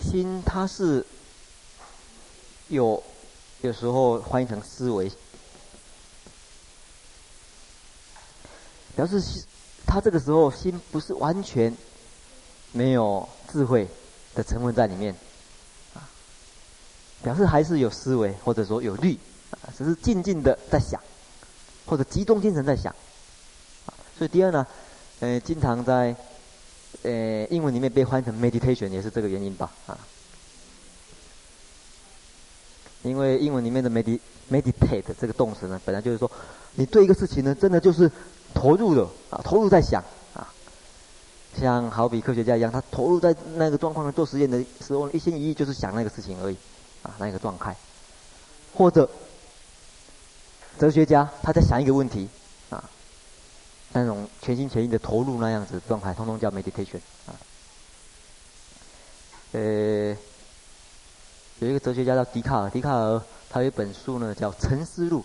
[0.00, 1.04] 心它是
[2.68, 3.02] 有
[3.60, 5.10] 有时候翻译成思维，
[8.94, 9.44] 表示心
[9.84, 11.76] 他这个时候心不是完全
[12.72, 13.88] 没有智慧
[14.38, 15.12] 的成分在里面，
[15.94, 16.06] 啊，
[17.22, 19.18] 表示还是有思维或者说有虑。
[19.50, 21.00] 啊，只是静静的在想，
[21.86, 22.94] 或者集中精神在想，
[23.86, 24.66] 啊，所以第二呢，
[25.20, 26.14] 呃，经常在，
[27.02, 29.96] 呃，英文里面被翻成 meditation 也是这个原因吧，啊，
[33.04, 34.20] 因为英文里面的 med
[34.50, 36.30] meditate 这个动词呢，本来就是说，
[36.74, 38.12] 你对一个事情呢，真的就是
[38.52, 40.04] 投入了啊，投入在想，
[41.58, 46.56] 像好比科学家一样，他投入在那个状况做实验的时候，一心一意就是想那个事情而已，
[47.02, 47.76] 啊，那个状态，
[48.74, 49.08] 或者。
[50.78, 52.28] 哲学家他在想一个问题，
[52.70, 52.88] 啊，
[53.92, 57.34] 那种全心全意的投入那样子的状态，通通叫 meditation 啊。
[59.50, 60.16] 呃，
[61.58, 65.24] 有一个哲学家叫笛卡尔，笛卡尔他有一本书呢叫《沉思录》，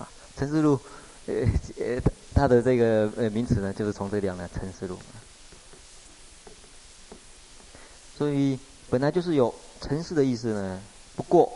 [0.00, 0.08] 啊，
[0.38, 0.76] 《沉思录》
[1.26, 1.34] 呃
[1.84, 2.00] 呃，
[2.32, 4.94] 他的这个呃名词呢就是从这里来《沉思录》。
[8.16, 8.58] 所以
[8.90, 10.80] 本来就是有沉思的意思呢，
[11.16, 11.52] 不过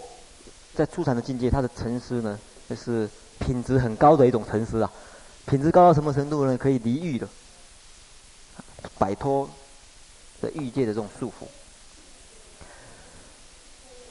[0.75, 3.09] 在出禅的境界，他的沉思呢就是。
[3.41, 4.93] 品质很高的一种沉思啊，
[5.47, 6.59] 品质高到什么程度呢？
[6.59, 7.29] 可以离欲的，
[8.99, 9.49] 摆脱
[10.41, 11.47] 的欲界的这种束缚。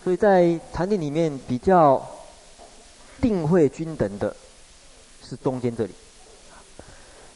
[0.01, 2.09] 所以在禅定里面比较
[3.19, 4.33] 定慧均等的，
[5.21, 5.93] 是中间这里，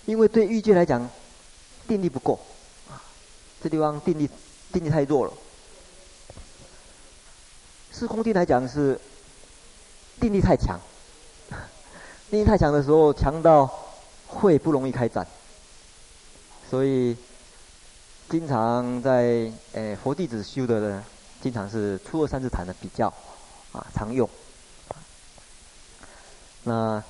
[0.05, 1.09] 因为对欲界来讲，
[1.89, 2.39] 定力不够
[2.89, 3.03] 啊，
[3.61, 4.29] 这地方定力
[4.71, 5.33] 定力太弱了。
[7.91, 8.99] 四空定来讲是
[10.19, 10.79] 定力太强。
[12.29, 13.69] 定力太强的时候，强到
[14.27, 15.27] 会不容易开展，
[16.69, 17.17] 所以
[18.29, 21.03] 经常在诶、佛弟子修的呢，
[21.41, 23.13] 经常是初二三次谈的比较
[23.73, 24.29] 啊常用。
[26.63, 27.03] 那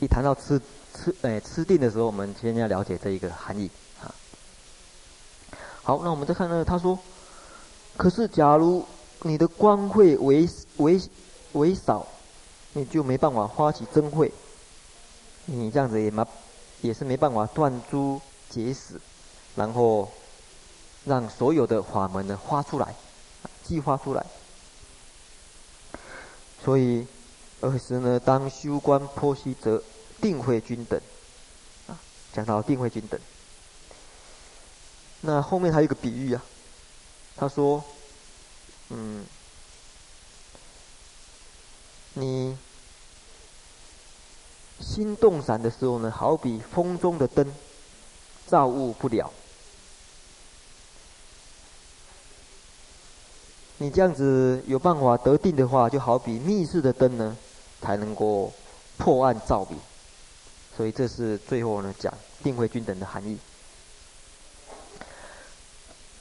[0.00, 0.60] 一谈到吃
[0.94, 3.68] 吃诶吃定的时候，我们先要了解这一个含义。
[5.84, 6.96] 好，那我们再看呢，他说，
[7.96, 8.86] 可是假如
[9.22, 11.00] 你的光会为为
[11.52, 12.06] 为少，
[12.74, 14.32] 你就没办法发起真慧。
[15.46, 16.24] 你这样子也没，
[16.82, 19.00] 也是没办法断诸结使，
[19.56, 20.08] 然后
[21.04, 22.94] 让所有的法门呢发出来，
[23.64, 24.24] 激发出来。
[26.64, 27.04] 所以，
[27.62, 29.82] 尔时呢，当修观剖析则
[30.20, 31.00] 定慧均等，
[31.88, 31.98] 啊，
[32.32, 33.18] 讲到定慧均等。
[35.22, 36.42] 那后面还有一个比喻啊，
[37.36, 37.82] 他说，
[38.90, 39.24] 嗯，
[42.14, 42.56] 你。
[44.80, 47.46] 心动散的时候呢，好比风中的灯，
[48.48, 49.30] 照物不了。
[53.78, 57.36] 你这样子有办法得定的话，就好比密室的灯呢，
[57.80, 58.52] 才能够
[58.98, 59.78] 破暗照明。
[60.76, 63.38] 所以这是最后呢讲定慧均等的含义。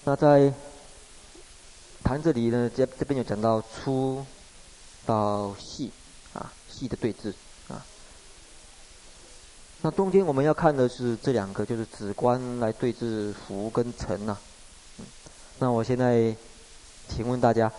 [0.04, 0.52] 那在
[2.04, 4.26] 谈这里呢，这这边有讲到粗
[5.06, 5.92] 到细
[6.34, 7.32] 啊，细的对峙
[7.68, 7.86] 啊。
[9.84, 14.36] 那中间我们要看的是这两个，就是止观来对峙浮跟沉呐。
[15.60, 16.36] 那我现在
[17.08, 17.72] 请问大家，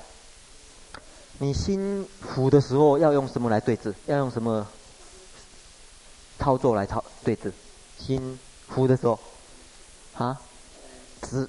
[1.39, 3.93] 你心浮的时候要用什么来对峙？
[4.07, 4.65] 要用什么
[6.39, 7.51] 操作来操对峙？
[7.99, 9.19] 心浮的时候，
[10.15, 10.41] 啊，
[11.21, 11.49] 止。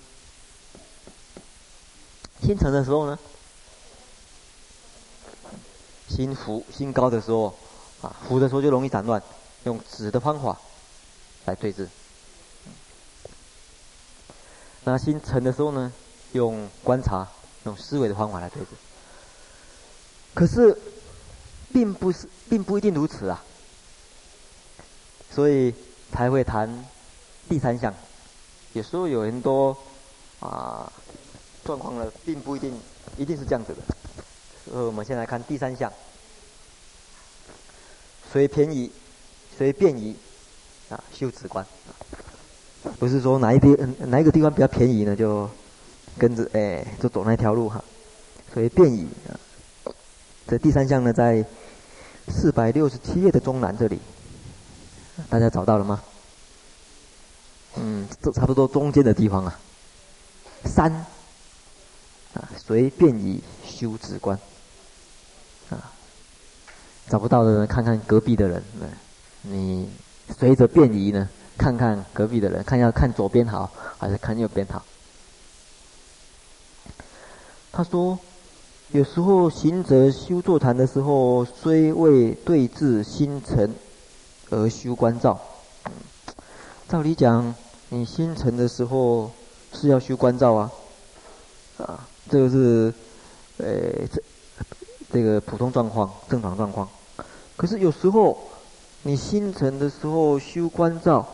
[2.44, 3.18] 心沉的时候呢？
[6.10, 7.56] 心浮心高的时候，
[8.02, 9.22] 啊，浮的时候就容易散乱。
[9.64, 10.60] 用止的方法
[11.46, 11.88] 来对治，
[14.84, 15.92] 那心沉的时候呢，
[16.34, 17.26] 用观察、
[17.64, 18.68] 用思维的方法来对治。
[20.34, 20.78] 可是，
[21.72, 23.42] 并不是，并不一定如此啊。
[25.32, 25.74] 所以
[26.12, 26.86] 才会谈
[27.48, 27.94] 第三项。
[28.74, 29.78] 有时候有很多
[30.42, 30.92] 啊
[31.64, 32.74] 状况呢，并不一定
[33.18, 33.82] 一定是这样子的。
[34.66, 35.92] 所以我们先来看第三项，
[38.32, 38.92] 随便宜。
[39.56, 40.16] 随便宜，
[40.90, 41.64] 啊，修止观，
[42.98, 43.78] 不是说哪一边
[44.10, 45.48] 哪一个地方比较便宜呢，就
[46.18, 47.80] 跟着哎，就走那条路哈。
[48.52, 49.38] 随便宜啊，
[50.48, 51.46] 这第三项呢，在
[52.30, 54.00] 四百六十七页的中南这里，
[55.30, 56.02] 大家找到了吗？
[57.76, 59.60] 嗯，这差不多中间的地方啊。
[60.66, 61.06] 三
[62.34, 64.38] 啊，随便宜修止观，
[65.70, 65.92] 啊，
[67.08, 68.64] 找不到的人，看看隔壁的人。
[69.44, 69.90] 你
[70.38, 74.84] 随着便移呢，看看隔壁的人，看要看左边好还是看右边好。
[77.72, 78.18] 他说，
[78.92, 83.76] 有时候行者修坐禅的时候，虽未对治心沉
[84.50, 85.40] 而修观照。
[86.88, 87.54] 照理讲，
[87.90, 89.32] 你心沉的时候
[89.74, 90.72] 是要修观照啊，
[91.78, 92.94] 啊，这个是，
[93.58, 94.22] 呃，这
[95.12, 96.88] 这个普通状况、正常状况。
[97.56, 98.38] 可是有时候
[99.04, 101.28] 你心诚的时候修观照，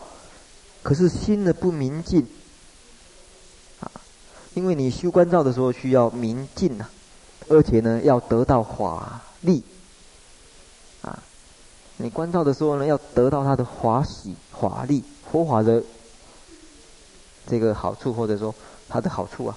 [0.82, 2.26] 可是心呢不明净，
[3.80, 3.90] 啊，
[4.54, 6.86] 因为你修观照的时候需要明净呐，
[7.48, 9.62] 而且呢要得到华丽，
[11.02, 11.22] 啊，
[11.96, 15.02] 你观照的时候呢要得到它的华喜、华丽。
[15.30, 15.80] 佛法的
[17.46, 18.52] 这个好处，或者说
[18.88, 19.56] 它的好处啊，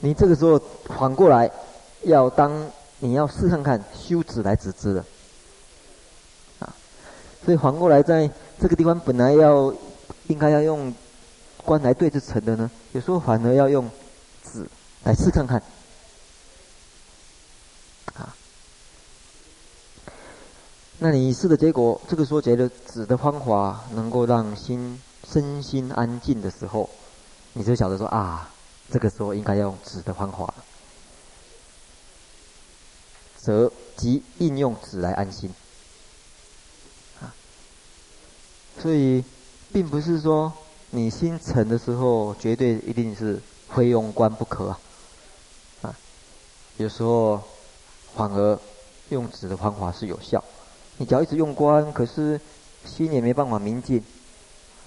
[0.00, 0.60] 你这个时候
[0.98, 1.50] 反过来
[2.02, 2.70] 要当
[3.00, 5.04] 你要试看看修止来止之的
[6.60, 6.74] 啊，
[7.44, 8.30] 所以反过来在
[8.60, 9.72] 这个地方本来要
[10.28, 10.94] 应该要用
[11.64, 13.88] 观来对治沉的呢，有时候反而要用
[14.42, 14.66] 止
[15.04, 15.62] 来试看看。
[18.14, 18.34] 啊
[21.00, 26.90] 那你试的结果，这个时候觉得止的方法能够让心身心安静的时候，
[27.52, 28.50] 你就晓得说啊，
[28.90, 30.52] 这个时候应该要用止的方法，
[33.38, 35.52] 则即应用止来安心。
[37.20, 37.34] 啊，
[38.80, 39.22] 所以
[39.72, 40.52] 并不是说
[40.90, 44.80] 你心沉的时候绝对一定是非用观不可啊，
[45.82, 45.94] 啊，
[46.78, 47.42] 有时候
[48.14, 48.58] 反而
[49.10, 50.42] 用止的方法是有效。
[50.96, 52.40] 你只要一直用观，可是
[52.84, 54.02] 心也没办法明净，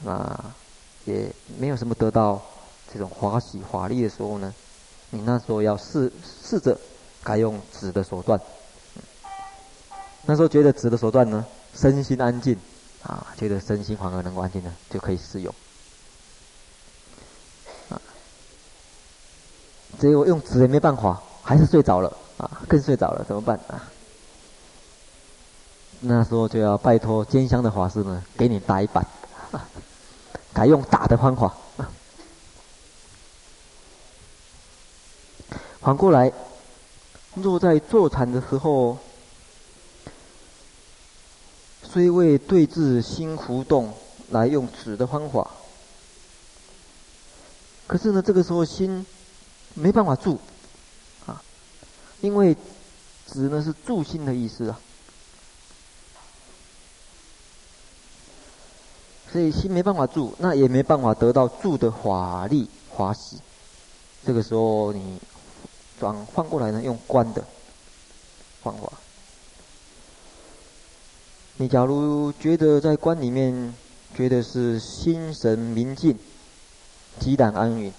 [0.05, 0.55] 啊，
[1.05, 2.41] 也没有什么得到
[2.91, 4.53] 这种华喜华丽的时候呢，
[5.11, 6.11] 你那时候要试
[6.43, 6.77] 试着
[7.23, 8.39] 改用止的手段。
[10.25, 12.57] 那时候觉得止的手段呢，身心安静，
[13.03, 15.53] 啊，觉得身心反而能够安静呢，就可以试用。
[17.89, 17.99] 啊，
[19.99, 23.89] 结果用止也没办法，还是睡着了，啊，更睡着了，怎么办啊？
[26.01, 29.05] 那时候就要拜托坚香的法师呢，给你打一板，
[30.53, 31.55] 改用打的方法。
[35.81, 36.31] 反过来，
[37.33, 38.97] 若在坐禅的时候，
[41.83, 43.91] 虽未对治心浮动，
[44.29, 45.49] 来用止的方法，
[47.87, 49.05] 可是呢，这个时候心
[49.73, 50.39] 没办法住，
[51.25, 51.41] 啊，
[52.21, 52.55] 因为
[53.27, 54.79] 止呢是住心的意思啊。
[59.31, 63.37] 所以心没办法住，那也没办法得到住的华丽华喜。
[64.23, 65.19] 这个时候你
[66.01, 67.45] 转换过来呢，用观的
[68.63, 68.91] 方法。
[71.57, 73.71] 你假如觉得在观里面
[74.15, 76.17] 觉得是心神明净、
[77.19, 77.93] 极然安稳，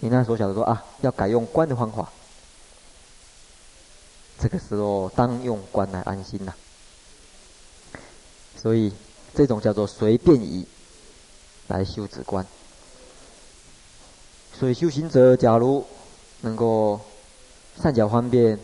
[0.00, 2.10] 你那时候晓得说啊，要改用观的方法。
[4.40, 6.54] 这个时候当用观来安心呐、
[8.56, 8.90] 所以。
[9.34, 10.66] 这种叫做随便移
[11.68, 12.46] 来修止观，
[14.52, 15.82] 所以修行者假如
[16.42, 17.00] 能够
[17.82, 18.58] 善巧方便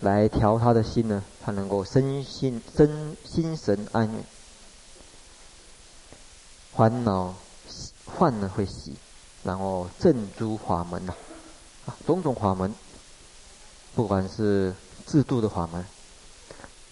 [0.00, 4.24] 来调他的心呢，他能够身心身心神安稳，
[6.74, 7.34] 烦恼
[8.04, 8.94] 患呢会息，
[9.44, 11.14] 然后正诸法门呐，
[11.86, 12.74] 啊，种种法门，
[13.94, 14.74] 不管是
[15.06, 15.84] 自度的法门，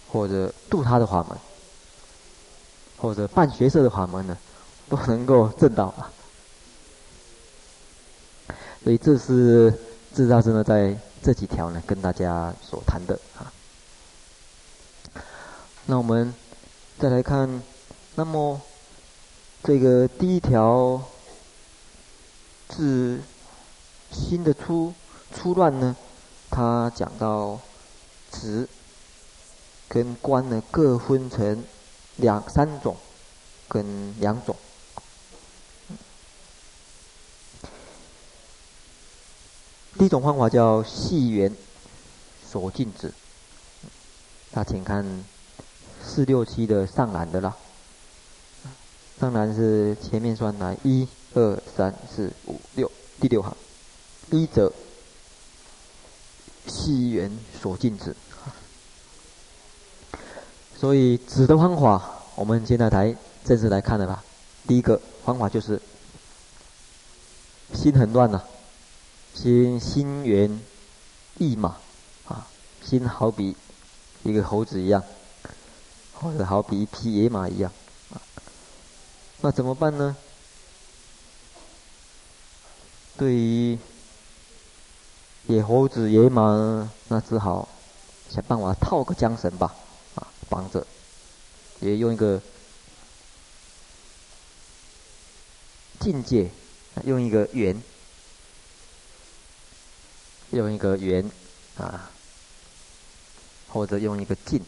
[0.09, 1.37] 或者度他的法门。
[2.99, 4.35] 或者办学社的法门呢，
[4.89, 6.09] 都能够正到啊。
[8.83, 9.71] 所以这是
[10.15, 13.51] 智大师呢在这几条呢跟大家所谈的啊。
[15.85, 16.33] 那我们
[16.99, 17.61] 再来看，
[18.15, 18.61] 那么
[19.63, 21.01] 这个第一条
[22.75, 23.19] 是
[24.11, 24.93] 心的初
[25.35, 25.95] 初乱呢，
[26.49, 27.59] 他讲到
[28.31, 28.67] 止
[29.87, 31.63] 跟观呢各分成。
[32.19, 32.97] 两三种，
[33.67, 34.55] 跟两种。
[39.97, 41.51] 第一种方法叫系缘
[42.49, 43.11] 所尽止，
[44.51, 45.03] 那请看
[46.03, 47.55] 四六七的上栏的啦。
[49.19, 53.57] 上栏是前面算来一二三四五六第六行，
[54.29, 54.71] 一则
[56.67, 58.15] 系缘所尽止。
[60.79, 64.23] 所以止的方法，我们现在来正式来看的啦。
[64.67, 65.81] 第一个方法就是
[67.73, 68.45] 心很乱呐、啊，
[69.37, 70.59] 心心猿
[71.37, 71.77] 意马
[72.27, 72.47] 啊，
[72.83, 73.55] 心好比
[74.23, 75.03] 一个猴子一样，
[76.15, 77.71] 或者好比一匹野马一样，
[78.09, 78.17] 啊，
[79.41, 80.17] 那怎么办呢？
[83.15, 83.77] 对于
[85.45, 87.69] 野猴子、野马，那只好
[88.31, 89.75] 想办法套个缰绳吧，
[90.15, 90.83] 啊，绑着，
[91.81, 92.41] 也用一个
[95.99, 96.49] 境界，
[97.05, 97.79] 用一个圆，
[100.51, 101.29] 用一个圆，
[101.77, 102.09] 啊，
[103.67, 104.61] 或者用一个镜，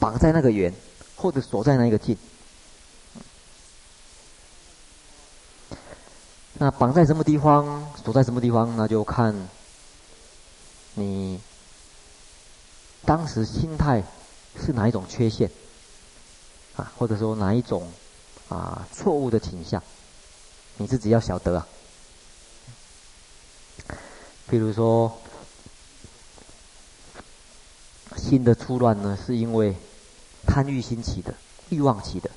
[0.00, 0.74] 绑在那个圆，
[1.16, 2.16] 或者锁在那个镜。
[6.60, 9.48] 那绑在什么地方，锁在什么地方，那就看
[10.94, 11.40] 你
[13.04, 14.02] 当时心态
[14.60, 15.48] 是哪一种缺陷
[16.74, 17.88] 啊，或者说哪一种
[18.48, 19.80] 啊错误的倾向，
[20.78, 21.68] 你自己要晓得啊。
[24.50, 25.12] 比如说，
[28.16, 29.76] 心的出乱呢，是因为
[30.46, 31.34] 贪欲心起的，
[31.68, 32.30] 欲望起的。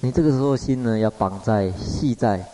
[0.00, 2.46] 你这个时候心呢，要绑在、系在，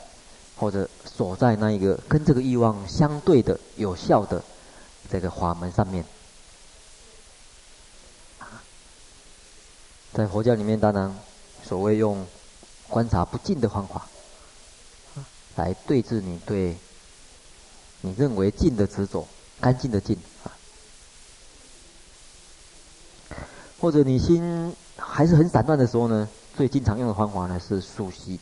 [0.56, 4.42] 或者锁在那一个跟这个欲望相对的、有效的
[5.10, 6.04] 这个法门上面。
[10.12, 11.12] 在佛教里面，当然
[11.64, 12.24] 所谓用
[12.88, 14.08] 观察不净的方法，
[15.56, 16.76] 来对治你对
[18.00, 19.26] 你认为净的执着、
[19.60, 20.52] 干净的净啊，
[23.80, 26.28] 或者你心还是很散乱的时候呢？
[26.56, 28.38] 最经常用的方法呢是数息，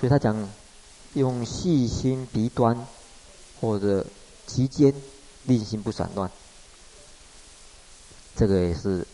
[0.00, 0.50] 所以他讲
[1.12, 2.86] 用细心鼻端
[3.60, 4.04] 或者
[4.48, 4.92] 其间
[5.44, 6.28] 令心不散乱，
[8.34, 9.06] 这个也是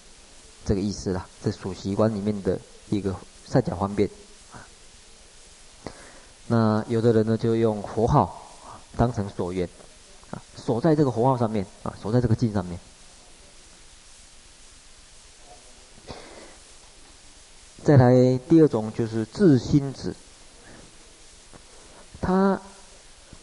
[0.65, 1.29] 这个意思啦。
[1.45, 3.15] 这数息观里面的一个
[3.47, 4.09] 善巧方便。
[6.51, 8.51] 那有的人呢就用佛号
[8.97, 9.69] 当成锁缘，
[10.33, 12.77] 啊，锁在这个佛号上面啊，锁在这个经上面。
[17.85, 20.13] 再来第二种就是自心止，
[22.21, 22.61] 他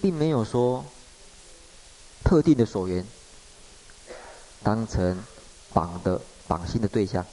[0.01, 0.83] 并没有说
[2.25, 3.05] 特定的所缘
[4.61, 5.23] 当成
[5.71, 7.25] 绑的绑心的对象。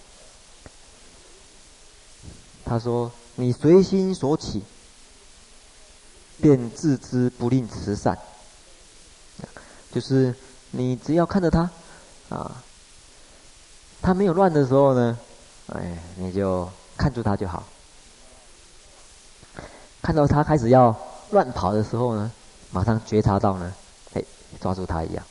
[2.64, 4.62] 他说：“你随心所起，
[6.40, 8.18] 便自知不吝慈善。”
[9.92, 10.34] 就是
[10.70, 11.70] 你只要看着他
[12.28, 12.62] 啊，
[14.02, 15.18] 他没有乱的时候呢，
[15.68, 16.68] 哎，你就。
[16.96, 17.64] 看住他就好。
[20.00, 20.96] 看到他开始要
[21.32, 22.30] 乱跑的时候呢，
[22.70, 23.74] 马上觉察到呢，
[24.12, 24.22] 哎，
[24.60, 25.24] 抓住他一样。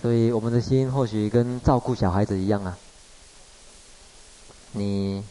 [0.00, 2.78] 所以我们的心或许跟照顾小孩子一样啊。
[4.72, 5.22] 你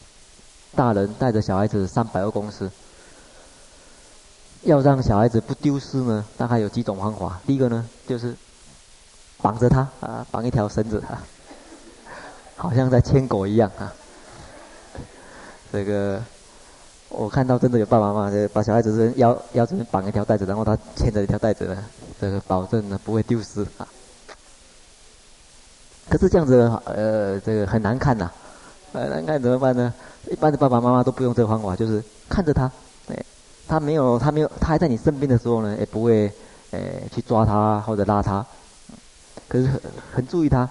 [0.75, 2.71] 大人带着小孩子上百货公司，
[4.67, 7.39] 要让小孩子不丢失呢，大概有几种方法。
[7.47, 8.35] 第一个呢，就是
[9.41, 11.23] 绑着他啊，绑一条绳子啊。
[12.57, 13.93] 好像在牵狗一样啊！
[15.71, 16.19] 这个
[17.07, 21.77] 我看到真的有爸爸妈妈把小孩子是腰腰这边绑一条带子，然后他牵着一条带子呢，
[22.19, 23.87] 这个保证呢不会丢失啊。
[26.09, 28.29] 可是这样子呃，这个很难看呐，
[28.91, 29.93] 很难看怎么办呢？
[30.29, 32.69] 一般的爸爸妈妈都不用这个方法，就是看着他，
[33.67, 36.31] 他没有他没有他还在你身边的时候呢，也不会
[36.71, 36.79] 呃
[37.13, 38.45] 去抓他或者拉他，
[39.47, 39.81] 可是很
[40.13, 40.67] 很注意他。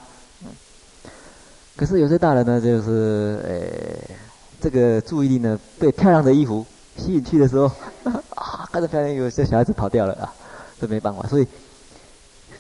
[1.77, 4.17] 可是有些大人呢，就是呃、
[4.61, 6.65] 这个注意力呢被漂亮的衣服
[6.97, 7.71] 吸引去的时候，
[8.35, 10.33] 啊，看着漂亮衣服，这小孩子跑掉了啊，
[10.81, 11.29] 这没办法。
[11.29, 11.47] 所以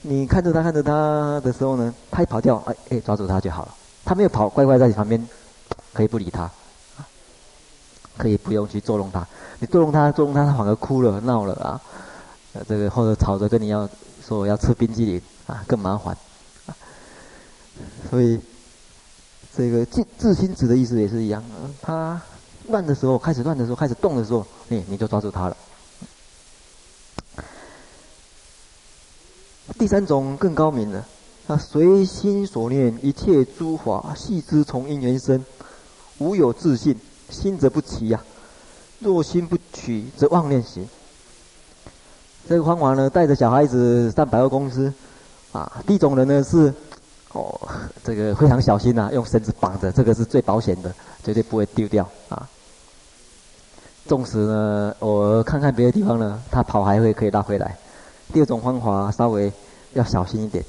[0.02, 3.74] 你看着他看着他的时候呢，他一跑掉，哎哎，抓住他就好了。
[4.04, 5.26] 他没有跑，乖乖在你旁边，
[5.94, 6.50] 可以不理他，
[8.16, 9.26] 可以不用去捉弄他。
[9.58, 11.80] 你捉弄他，捉弄他，他反而哭了闹了啊，
[12.68, 13.88] 这个或者吵着跟你要
[14.26, 16.16] 说我要吃冰激凌啊，更麻烦。
[18.10, 18.40] 所以。
[19.56, 21.42] 这个自自心子的意思也是一样，
[21.80, 22.20] 他
[22.68, 25.56] 乱的时候，开始乱的时候，开始动的时候，你你就抓住他了。
[29.78, 31.02] 第三种更高明的，
[31.48, 35.42] 他随心所念，一切诸法悉知从因缘生，
[36.18, 36.94] 无有自性，
[37.30, 38.20] 心则不齐呀。
[38.98, 40.88] 若心不取，则妄念行。
[42.48, 44.92] 这个方法呢，带着小孩子上百货公司，
[45.52, 46.72] 啊，第一种人呢是。
[47.32, 47.68] 哦，
[48.02, 50.90] 这个非常小心呐、啊，用绳子绑着，这个是最保险的，
[51.22, 52.48] 绝对不会丢掉啊。
[54.06, 57.76] 纵使呢，我看看别的地方呢，他跑还会可以拉回来。
[58.32, 59.52] 第二种方法稍微
[59.92, 60.64] 要小心一点。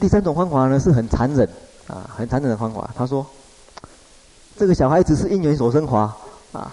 [0.00, 1.46] 第三种方法呢是很残忍
[1.86, 2.88] 啊，很残忍的方法。
[2.96, 3.26] 他说，
[4.56, 6.16] 这个小孩子是因缘所生华
[6.52, 6.72] 啊，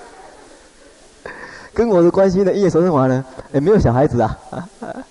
[1.74, 4.38] 跟我的关系呢，因缘所生华呢，也没有小孩子啊。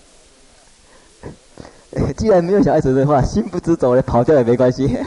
[2.17, 4.87] 既然没有小孩子的话，心不知走了，跑掉也没关系。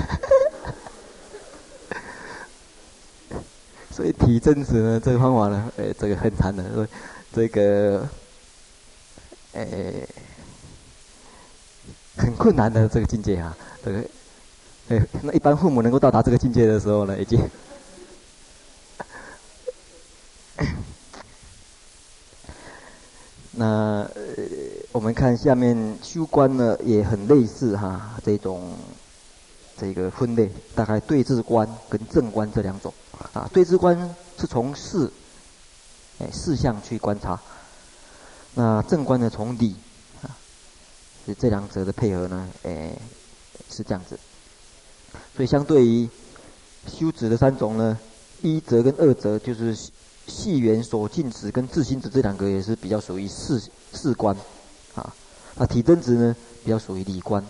[3.91, 6.89] 所以体真实呢，这个方法呢，诶，这个很难的，
[7.33, 8.09] 这个，
[9.53, 10.09] 诶，
[12.17, 13.55] 很困难的这个境界啊，
[13.85, 14.03] 这个，
[14.93, 17.41] 诶， 那一般父母能够到达这个境界的时候呢，已经，
[23.53, 24.23] 那呃。
[24.93, 28.77] 我们看下面修观呢，也很类似哈，这种
[29.75, 32.93] 这个分类，大概对治观跟正观这两种
[33.33, 33.49] 啊。
[33.55, 35.11] 对治观是从事
[36.19, 37.41] 哎事项去观察，
[38.55, 39.75] 那正观呢从理
[40.21, 40.37] 啊，
[41.25, 42.93] 所以这两者的配合呢，哎
[43.71, 44.19] 是这样子。
[45.37, 46.09] 所以相对于
[46.87, 47.99] 修止的三种呢，
[48.43, 49.77] 一则跟二则就是
[50.27, 53.63] 系缘所尽止跟自心止这两个也是比较属于事
[53.93, 54.37] 事观。
[54.95, 55.15] 啊，
[55.57, 57.43] 那体真值呢，比较属于理观，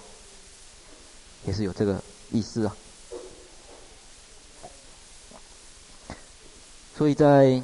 [1.45, 2.77] 也是有这个意思啊。
[6.97, 7.61] 所以在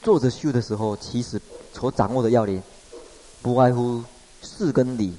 [0.00, 1.38] 坐着修的时候，其实
[1.74, 2.62] 所掌握的要领，
[3.42, 4.02] 不外乎
[4.40, 5.14] 事跟理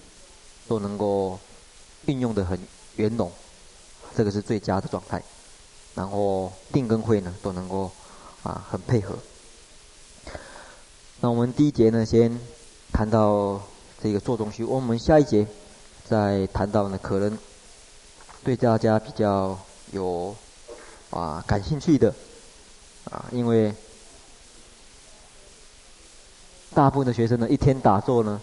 [0.68, 1.40] 都能够
[2.06, 2.60] 运用的很
[2.96, 3.32] 圆融，
[4.16, 5.22] 这个是最佳的状态。
[5.96, 7.92] 然后定跟慧呢，都能够
[8.44, 9.16] 啊很配合。
[11.20, 12.40] 那我们第一节呢，先。
[12.94, 13.60] 谈到
[14.04, 15.48] 这个坐中修，我们下一节
[16.06, 17.38] 再谈到呢，可能
[18.44, 19.58] 对大家比较
[19.94, 20.36] 有
[21.10, 22.14] 啊感兴趣的
[23.10, 23.74] 啊，因为
[26.74, 28.42] 大部分的学生呢，一天打坐呢，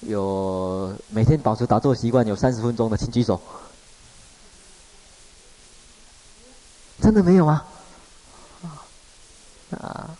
[0.00, 3.38] 有每天保持打坐习惯有三十分钟的，请举手。
[7.00, 7.64] 真的没有吗？
[9.70, 10.16] 啊，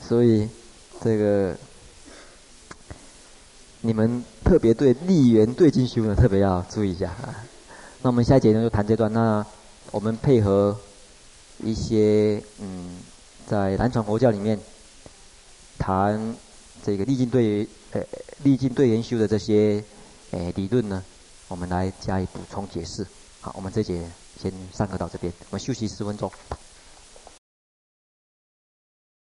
[0.00, 0.48] 所以
[1.02, 1.56] 这个。
[3.86, 7.44] 你们特别对立缘对境修呢，特别要注意一下啊。
[8.00, 9.12] 那我们下一节呢就谈这段。
[9.12, 9.44] 那
[9.90, 10.74] 我们配合
[11.62, 12.96] 一些嗯，
[13.46, 14.58] 在南传佛教里面
[15.78, 16.34] 谈
[16.82, 18.00] 这个历尽对呃
[18.42, 19.84] 历尽对缘修的这些
[20.30, 21.04] 诶理论呢，
[21.48, 23.06] 我们来加以补充解释。
[23.42, 24.08] 好，我们这节
[24.40, 26.30] 先上课到这边，我们休息十分钟。